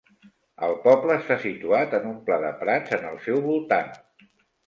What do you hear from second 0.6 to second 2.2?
El poble està situat en un